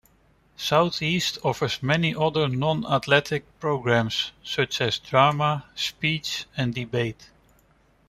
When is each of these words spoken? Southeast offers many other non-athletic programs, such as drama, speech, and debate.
Southeast 0.57 1.37
offers 1.43 1.83
many 1.83 2.15
other 2.15 2.47
non-athletic 2.47 3.43
programs, 3.59 4.31
such 4.43 4.81
as 4.81 4.97
drama, 4.97 5.63
speech, 5.75 6.45
and 6.57 6.73
debate. 6.73 7.29